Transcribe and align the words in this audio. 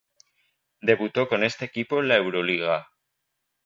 Debutó 0.81 1.27
con 1.29 1.43
este 1.43 1.65
equipo 1.65 1.99
en 1.99 2.07
la 2.07 2.17
euroliga. 2.17 2.89